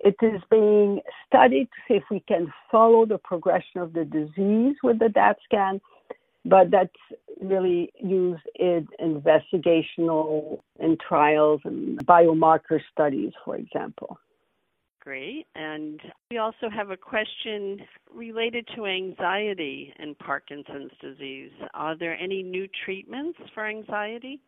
[0.00, 4.76] It is being studied to see if we can follow the progression of the disease
[4.82, 5.80] with the DAT scan,
[6.44, 6.90] but that's
[7.40, 14.18] really used in investigational in trials and biomarker studies, for example.
[15.00, 15.46] Great.
[15.54, 16.00] And
[16.32, 17.78] we also have a question
[18.12, 21.52] related to anxiety and Parkinson's disease.
[21.74, 24.40] Are there any new treatments for anxiety?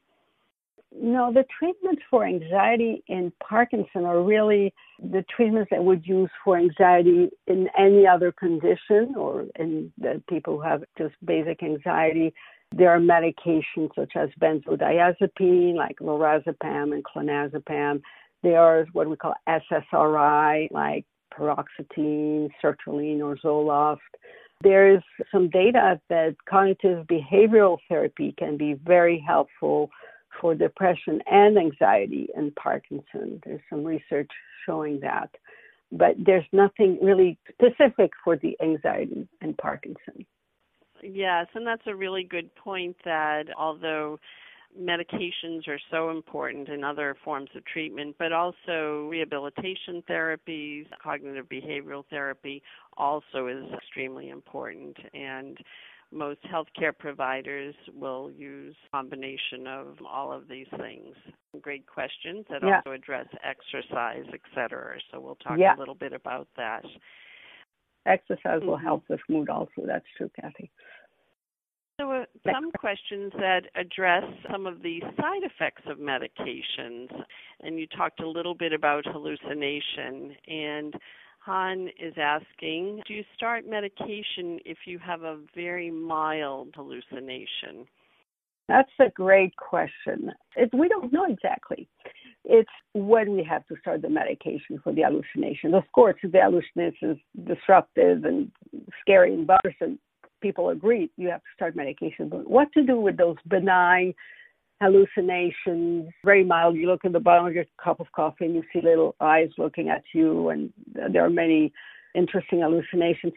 [0.90, 6.56] No, the treatments for anxiety in Parkinson are really the treatments that would use for
[6.56, 9.92] anxiety in any other condition or in
[10.28, 12.32] people who have just basic anxiety.
[12.74, 18.00] There are medications such as benzodiazepine, like lorazepam and clonazepam.
[18.42, 21.04] There are what we call SSRI, like
[21.38, 23.98] paroxetine, sertraline, or Zoloft.
[24.62, 29.90] There's some data that cognitive behavioral therapy can be very helpful
[30.40, 33.40] for depression and anxiety in Parkinson.
[33.44, 34.30] There's some research
[34.66, 35.30] showing that.
[35.90, 40.26] But there's nothing really specific for the anxiety in Parkinson.
[41.02, 44.18] Yes, and that's a really good point that although
[44.78, 52.04] medications are so important in other forms of treatment, but also rehabilitation therapies, cognitive behavioral
[52.10, 52.62] therapy
[52.96, 54.96] also is extremely important.
[55.14, 55.58] And
[56.12, 61.14] most healthcare providers will use a combination of all of these things.
[61.60, 62.76] Great questions that yeah.
[62.76, 64.96] also address exercise, etc.
[65.10, 65.76] So we'll talk yeah.
[65.76, 66.82] a little bit about that.
[68.06, 68.66] Exercise mm-hmm.
[68.66, 69.82] will help with mood also.
[69.86, 70.70] That's true, Cathi.
[72.00, 77.08] So a some questions that address some of the side effects of medications.
[77.60, 80.36] And you talked a little bit about hallucination.
[80.46, 80.94] And
[81.40, 87.86] Han is asking Do you start medication if you have a very mild hallucination?
[88.68, 90.30] That's a great question.
[90.74, 91.88] We don't know exactly.
[92.44, 95.74] It's when we have to start the medication for the hallucinations.
[95.74, 98.50] Of course, if the hallucination is disruptive and
[99.00, 99.98] scary and bothersome,
[100.42, 102.28] people agree you have to start medication.
[102.28, 104.12] But what to do with those benign
[104.80, 106.76] hallucinations, very mild.
[106.76, 109.48] You look at the bottom of your cup of coffee and you see little eyes
[109.58, 111.72] looking at you, and there are many
[112.14, 113.32] interesting hallucinations.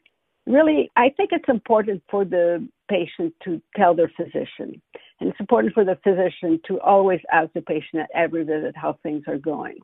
[0.48, 4.82] Really, I think it's important for the patient to tell their physician.
[5.20, 8.98] And it's important for the physician to always ask the patient at every visit how
[9.04, 9.78] things are going.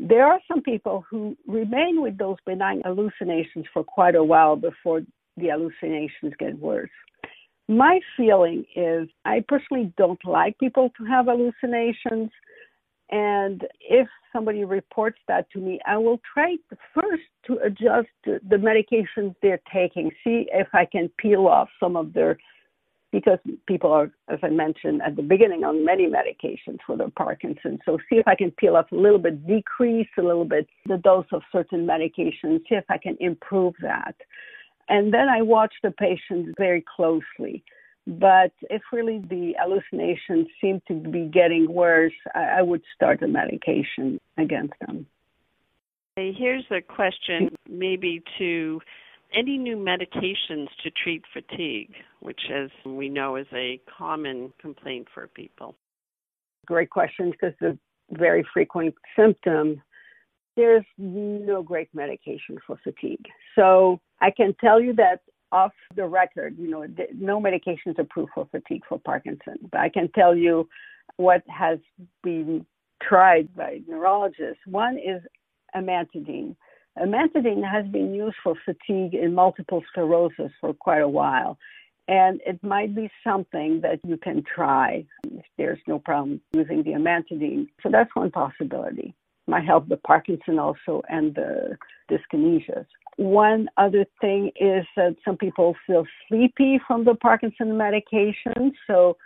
[0.00, 5.02] There are some people who remain with those benign hallucinations for quite a while before
[5.36, 6.90] the hallucinations get worse.
[7.68, 12.30] My feeling is I personally don't like people to have hallucinations.
[13.10, 16.56] And if somebody reports that to me, I will try
[16.94, 22.12] first to adjust the medications they're taking, see if I can peel off some of
[22.12, 22.38] their,
[23.12, 27.80] because people are, as I mentioned at the beginning, on many medications for their Parkinson's.
[27.84, 30.98] So see if I can peel off a little bit, decrease a little bit the
[30.98, 34.14] dose of certain medications, see if I can improve that.
[34.88, 37.62] And then I watch the patients very closely.
[38.06, 43.28] But if really the hallucinations seem to be getting worse, I, I would start a
[43.28, 45.06] medication against them.
[46.16, 48.80] Here's a question maybe to
[49.34, 55.26] any new medications to treat fatigue, which, as we know, is a common complaint for
[55.28, 55.74] people?
[56.66, 57.78] Great question because it's
[58.12, 59.82] a very frequent symptom.
[60.58, 63.24] There's no great medication for fatigue.
[63.54, 65.20] So I can tell you that
[65.52, 66.84] off the record, you know,
[67.14, 69.58] no medication is approved for fatigue for Parkinson.
[69.70, 70.68] But I can tell you
[71.16, 71.78] what has
[72.24, 72.66] been
[73.00, 74.58] tried by neurologists.
[74.66, 75.22] One is
[75.76, 76.56] amantadine.
[76.98, 81.56] Amantadine has been used for fatigue in multiple sclerosis for quite a while.
[82.08, 86.94] And it might be something that you can try if there's no problem using the
[86.94, 87.68] amantadine.
[87.80, 89.14] So that's one possibility.
[89.48, 91.76] Might help the Parkinson also and the
[92.10, 92.84] dyskinesias.
[93.16, 99.16] One other thing is that some people feel sleepy from the Parkinson medication, so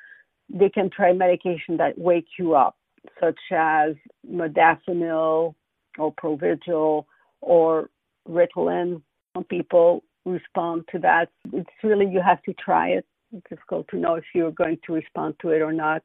[0.48, 2.76] they can try medication that wake you up,
[3.20, 3.96] such as
[4.30, 5.54] modafinil
[5.98, 7.04] or Provigil
[7.40, 7.90] or
[8.28, 9.02] Ritalin.
[9.34, 11.30] Some people respond to that.
[11.52, 13.04] It's really you have to try it.
[13.32, 16.02] It's difficult to know if you're going to respond to it or not.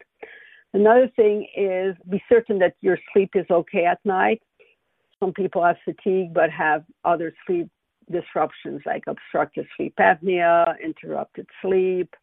[0.73, 4.41] Another thing is be certain that your sleep is okay at night.
[5.19, 7.69] Some people have fatigue but have other sleep
[8.11, 12.13] disruptions like obstructive sleep apnea, interrupted sleep.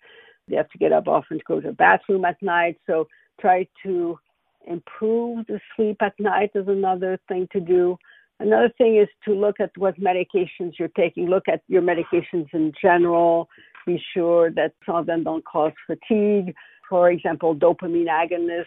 [0.49, 2.79] They have to get up often to go to the bathroom at night.
[2.87, 3.09] So
[3.41, 4.19] try to
[4.67, 7.97] improve the sleep at night is another thing to do.
[8.41, 11.29] Another thing is to look at what medications you're taking.
[11.29, 13.49] Look at your medications in general.
[13.87, 16.55] Be sure that some of them don't cause fatigue.
[16.95, 18.67] For example, dopamine agonists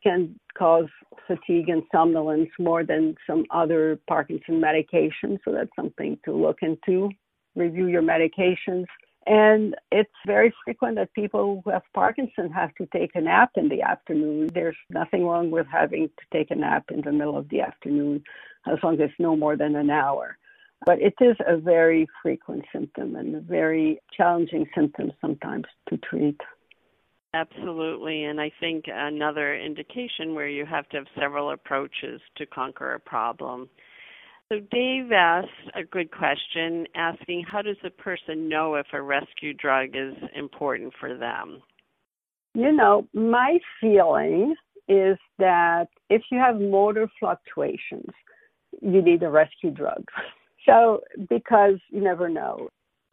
[0.00, 0.86] can cause
[1.26, 5.40] fatigue and somnolence more than some other Parkinson medications.
[5.44, 7.10] So that's something to look into.
[7.56, 8.84] Review your medications.
[9.26, 13.68] And it's very frequent that people who have Parkinson have to take a nap in
[13.68, 14.48] the afternoon.
[14.54, 18.22] There's nothing wrong with having to take a nap in the middle of the afternoon,
[18.68, 20.38] as long as it's no more than an hour.
[20.84, 26.40] But it is a very frequent symptom and a very challenging symptom sometimes to treat.
[27.34, 28.24] Absolutely.
[28.24, 33.00] And I think another indication where you have to have several approaches to conquer a
[33.00, 33.68] problem.
[34.50, 39.52] So, Dave asked a good question asking how does a person know if a rescue
[39.54, 41.60] drug is important for them?
[42.54, 44.54] You know, my feeling
[44.88, 48.08] is that if you have motor fluctuations,
[48.80, 50.04] you need a rescue drug.
[50.64, 52.68] So, because you never know.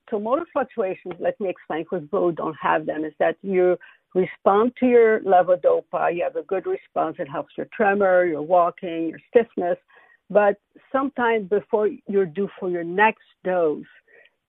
[0.09, 3.77] So, motor fluctuations, let me explain because both don't have them, is that you
[4.13, 6.15] respond to your levodopa.
[6.15, 7.17] You have a good response.
[7.19, 9.77] It helps your tremor, your walking, your stiffness.
[10.29, 10.57] But
[10.91, 13.85] sometime before you're due for your next dose,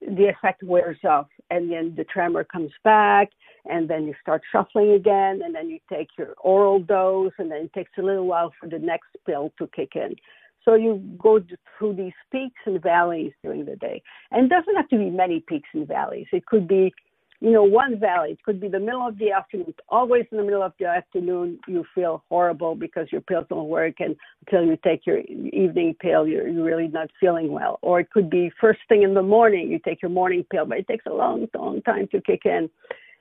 [0.01, 3.29] the effect wears off and then the tremor comes back
[3.65, 7.63] and then you start shuffling again and then you take your oral dose and then
[7.63, 10.15] it takes a little while for the next pill to kick in.
[10.63, 11.41] So you go
[11.77, 14.01] through these peaks and valleys during the day.
[14.31, 16.27] And it doesn't have to be many peaks and valleys.
[16.33, 16.93] It could be
[17.41, 18.31] you know, one valley.
[18.31, 19.73] It could be the middle of the afternoon.
[19.89, 23.95] Always in the middle of the afternoon, you feel horrible because your pills don't work,
[23.99, 24.15] and
[24.45, 27.77] until you take your evening pill, you're, you're really not feeling well.
[27.81, 30.77] Or it could be first thing in the morning, you take your morning pill, but
[30.79, 32.69] it takes a long, long time to kick in.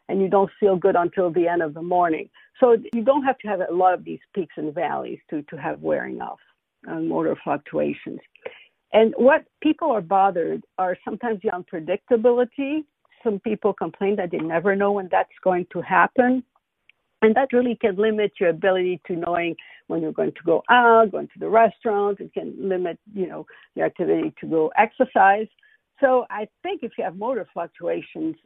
[0.09, 2.29] and you don't feel good until the end of the morning.
[2.61, 5.57] So you don't have to have a lot of these peaks and valleys to, to
[5.57, 6.39] have wearing off
[6.89, 8.21] uh, motor fluctuations.
[8.93, 12.85] And what people are bothered are sometimes the unpredictability.
[13.25, 16.45] Some people complain that they never know when that's going to happen.
[17.23, 19.57] And that really can limit your ability to knowing
[19.87, 22.21] when you're going to go out, going to the restaurant.
[22.21, 25.47] It can limit, you know, your activity to go exercise.
[26.01, 28.37] So I think if you have motor fluctuations,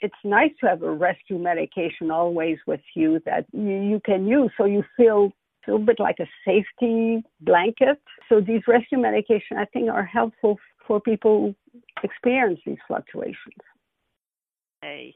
[0.00, 4.66] it's nice to have a rescue medication always with you that you, can use so
[4.66, 5.32] you feel
[5.66, 7.98] a little bit like a safety blanket.
[8.28, 13.62] So these rescue medication I think are helpful for people who experience these fluctuations.
[14.86, 15.14] Okay.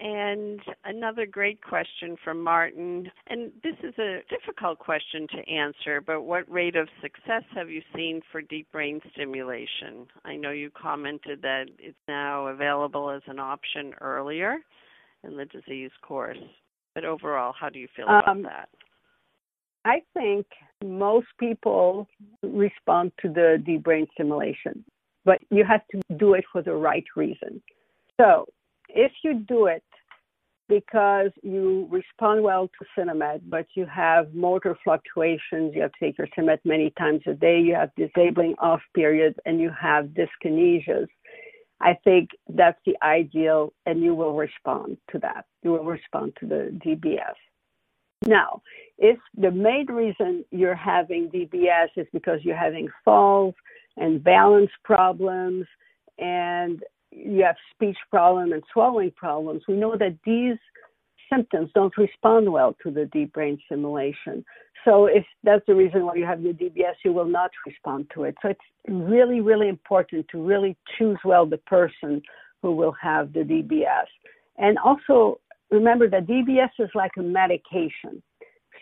[0.00, 3.08] And another great question from Martin.
[3.28, 7.82] And this is a difficult question to answer, but what rate of success have you
[7.94, 10.06] seen for deep brain stimulation?
[10.24, 14.56] I know you commented that it's now available as an option earlier
[15.24, 16.38] in the disease course.
[16.94, 18.70] But overall, how do you feel about um, that?
[19.84, 20.46] I think
[20.82, 22.08] most people
[22.42, 24.84] respond to the deep brain stimulation,
[25.24, 27.62] but you have to do it for the right reason.
[28.20, 28.46] So,
[28.94, 29.82] if you do it
[30.68, 36.16] because you respond well to Sinemet, but you have motor fluctuations, you have to take
[36.16, 41.08] your Sinemet many times a day, you have disabling off periods, and you have dyskinesias.
[41.80, 45.44] I think that's the ideal, and you will respond to that.
[45.62, 47.34] You will respond to the DBS.
[48.24, 48.62] Now,
[48.98, 53.54] if the main reason you're having DBS is because you're having falls
[53.96, 55.66] and balance problems
[56.18, 56.82] and
[57.14, 60.58] you have speech problem and swallowing problems, we know that these
[61.32, 64.44] symptoms don't respond well to the deep brain stimulation.
[64.84, 68.24] So if that's the reason why you have your DBS, you will not respond to
[68.24, 68.36] it.
[68.42, 72.20] So it's really, really important to really choose well the person
[72.60, 74.06] who will have the DBS.
[74.58, 75.40] And also
[75.70, 78.22] remember that DBS is like a medication.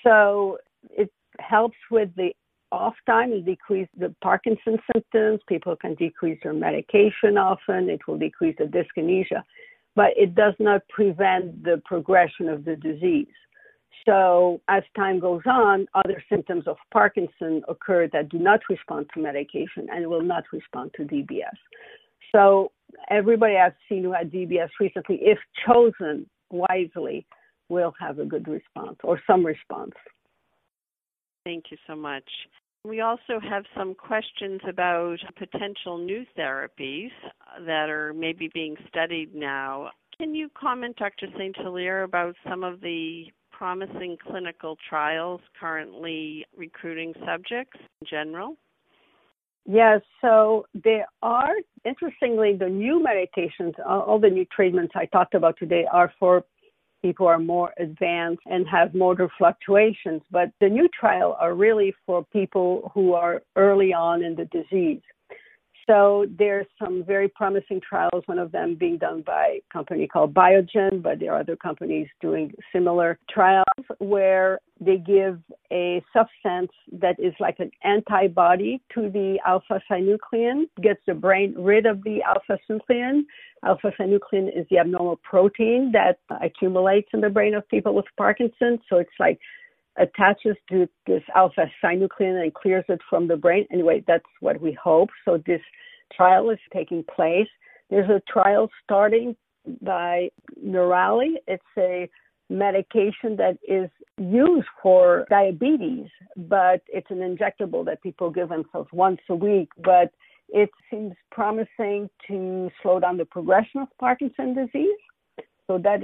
[0.02, 0.58] So
[0.90, 2.32] it helps with the
[2.72, 5.40] off time and decrease the Parkinson symptoms.
[5.48, 7.88] People can decrease their medication often.
[7.88, 9.42] It will decrease the dyskinesia,
[9.96, 13.26] but it does not prevent the progression of the disease.
[14.06, 19.20] So as time goes on, other symptoms of Parkinson occur that do not respond to
[19.20, 21.56] medication and will not respond to DBS.
[22.32, 22.72] So
[23.10, 27.26] everybody I've seen who had DBS recently, if chosen wisely,
[27.68, 29.92] will have a good response or some response.
[31.44, 32.24] Thank you so much.
[32.84, 37.10] We also have some questions about potential new therapies
[37.66, 39.90] that are maybe being studied now.
[40.16, 41.26] Can you comment, Dr.
[41.36, 48.56] Saint-Hilaire, about some of the promising clinical trials currently recruiting subjects in general?
[49.66, 51.52] Yes, so there are,
[51.84, 56.44] interestingly, the new medications, all the new treatments I talked about today are for
[57.02, 60.22] people are more advanced and have motor fluctuations.
[60.30, 65.02] But the new trial are really for people who are early on in the disease.
[65.90, 70.32] So there's some very promising trials, one of them being done by a company called
[70.32, 73.64] Biogen, but there are other companies doing similar trials
[73.98, 75.40] where they give
[75.72, 81.86] a substance that is like an antibody to the alpha synuclein, gets the brain rid
[81.86, 83.22] of the alpha synuclein.
[83.64, 88.78] Alpha synuclein is the abnormal protein that accumulates in the brain of people with Parkinson's.
[88.88, 89.40] So it's like
[89.98, 93.66] attaches to this alpha synuclein and clears it from the brain.
[93.72, 95.10] Anyway, that's what we hope.
[95.24, 95.60] So this
[96.14, 97.48] trial is taking place.
[97.90, 99.36] There's a trial starting
[99.82, 100.30] by
[100.64, 101.34] Neuraly.
[101.46, 102.08] It's a
[102.48, 109.20] medication that is used for diabetes, but it's an injectable that people give themselves once
[109.28, 109.68] a week.
[109.84, 110.12] But
[110.48, 114.98] it seems promising to slow down the progression of Parkinson's disease.
[115.66, 116.02] So that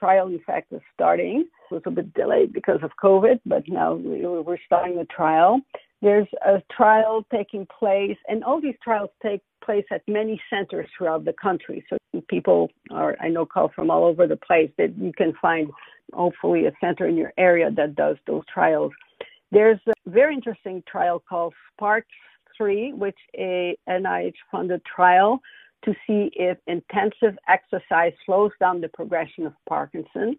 [0.00, 1.44] trial, in fact, is starting.
[1.70, 5.60] It was a bit delayed because of COVID, but now we're starting the trial.
[6.02, 11.26] There's a trial taking place, and all these trials take place at many centers throughout
[11.26, 11.84] the country.
[11.90, 11.98] So
[12.28, 15.70] people are, I know, call from all over the place that you can find
[16.14, 18.92] hopefully a center in your area that does those trials.
[19.52, 22.06] There's a very interesting trial called Spark
[22.56, 25.40] 3, which is a NIH funded trial
[25.84, 30.36] to see if intensive exercise slows down the progression of Parkinson.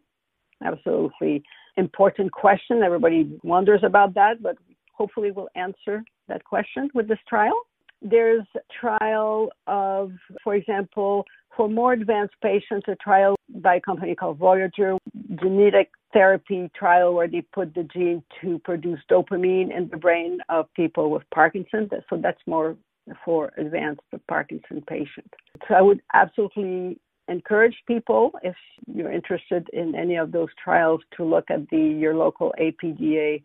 [0.63, 1.43] Absolutely
[1.77, 2.83] important question.
[2.83, 4.57] Everybody wonders about that, but
[4.93, 7.59] hopefully we'll answer that question with this trial.
[8.01, 10.11] There's a trial of,
[10.43, 11.25] for example,
[11.55, 14.97] for more advanced patients, a trial by a company called Voyager,
[15.41, 20.73] genetic therapy trial where they put the gene to produce dopamine in the brain of
[20.73, 21.89] people with Parkinson's.
[22.09, 22.75] So that's more
[23.23, 25.29] for advanced Parkinson patients.
[25.67, 28.55] So I would absolutely encourage people, if
[28.87, 33.41] you're interested in any of those trials, to look at the your local APDA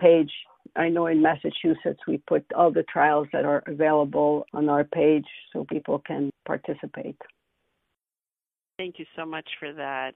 [0.00, 0.30] page.
[0.76, 5.26] I know in Massachusetts we put all the trials that are available on our page
[5.52, 7.16] so people can participate.
[8.78, 10.14] Thank you so much for that.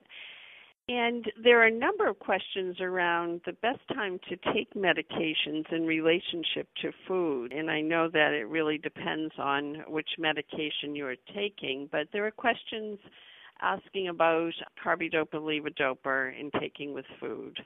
[0.89, 5.85] And there are a number of questions around the best time to take medications in
[5.85, 7.53] relationship to food.
[7.53, 12.27] And I know that it really depends on which medication you are taking, but there
[12.27, 12.99] are questions
[13.61, 14.51] asking about
[14.83, 17.57] carbidopa levodopa in taking with food.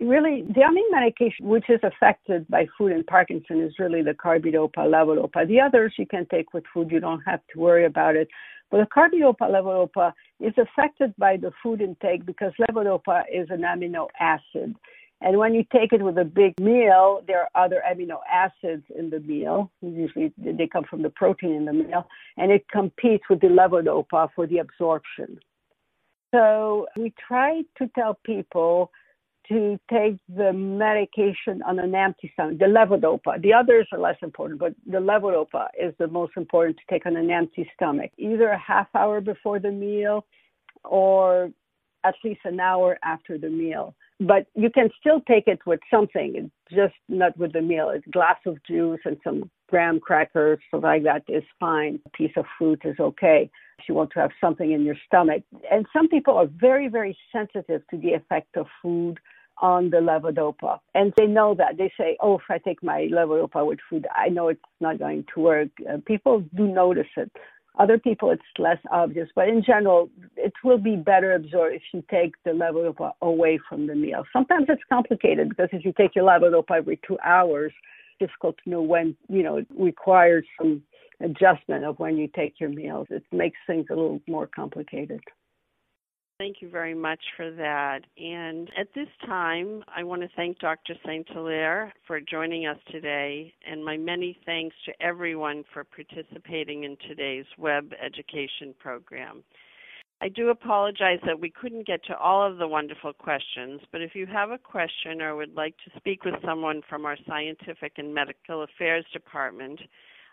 [0.00, 4.78] Really, the only medication which is affected by food in Parkinson is really the carbidopa
[4.78, 5.46] levodopa.
[5.46, 8.28] The others you can take with food, you don't have to worry about it.
[8.70, 14.08] But the carbidopa levodopa is affected by the food intake because levodopa is an amino
[14.18, 14.76] acid.
[15.22, 19.10] And when you take it with a big meal, there are other amino acids in
[19.10, 19.70] the meal.
[19.82, 22.06] Usually they come from the protein in the meal,
[22.38, 25.38] and it competes with the levodopa for the absorption.
[26.32, 28.92] So we try to tell people
[29.50, 33.42] to take the medication on an empty stomach, the levodopa.
[33.42, 37.16] The others are less important, but the levodopa is the most important to take on
[37.16, 40.24] an empty stomach, either a half hour before the meal
[40.84, 41.50] or
[42.04, 43.94] at least an hour after the meal.
[44.20, 47.90] But you can still take it with something, just not with the meal.
[47.90, 51.98] A glass of juice and some graham crackers, something like that is fine.
[52.06, 55.42] A piece of fruit is okay if you want to have something in your stomach.
[55.70, 59.18] And some people are very, very sensitive to the effect of food
[59.60, 60.80] on the levodopa.
[60.94, 61.76] And they know that.
[61.78, 65.24] They say, oh, if I take my levodopa with food, I know it's not going
[65.34, 65.68] to work.
[65.88, 67.30] Uh, people do notice it.
[67.78, 69.28] Other people, it's less obvious.
[69.34, 73.86] But in general, it will be better absorbed if you take the levodopa away from
[73.86, 74.24] the meal.
[74.32, 77.72] Sometimes it's complicated because if you take your levodopa every two hours,
[78.18, 80.82] it's difficult to know when, you know, it requires some
[81.20, 83.06] adjustment of when you take your meals.
[83.10, 85.20] It makes things a little more complicated.
[86.40, 88.00] Thank you very much for that.
[88.16, 90.94] And at this time, I want to thank Dr.
[91.04, 97.44] Saint-Hilaire for joining us today, and my many thanks to everyone for participating in today's
[97.58, 99.44] web education program.
[100.22, 104.14] I do apologize that we couldn't get to all of the wonderful questions, but if
[104.14, 108.14] you have a question or would like to speak with someone from our Scientific and
[108.14, 109.78] Medical Affairs Department,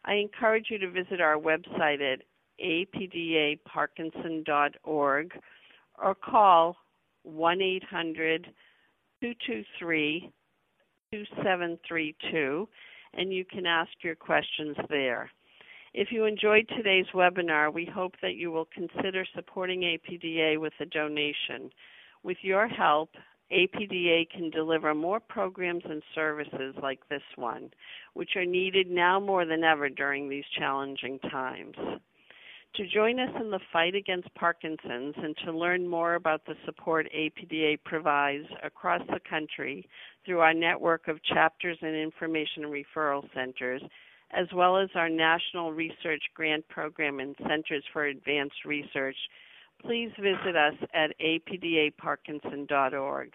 [0.05, 2.21] I encourage you to visit our website at
[2.63, 5.33] apdaparkinson.org
[5.97, 6.77] or call
[7.23, 8.45] 1 800
[9.21, 10.31] 223
[11.11, 12.67] 2732
[13.13, 15.31] and you can ask your questions there.
[15.93, 20.85] If you enjoyed today's webinar, we hope that you will consider supporting APDA with a
[20.85, 21.71] donation.
[22.23, 23.09] With your help,
[23.51, 27.71] APDA can deliver more programs and services like this one,
[28.13, 31.75] which are needed now more than ever during these challenging times.
[32.75, 37.07] To join us in the fight against Parkinson's and to learn more about the support
[37.15, 39.89] APDA provides across the country
[40.25, 43.81] through our network of chapters and information referral centers,
[44.31, 49.17] as well as our National Research Grant Program and Centers for Advanced Research,
[49.81, 53.33] please visit us at apdaparkinson.org.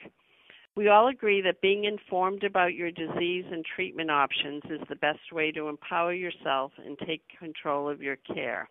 [0.74, 5.32] We all agree that being informed about your disease and treatment options is the best
[5.32, 8.70] way to empower yourself and take control of your care.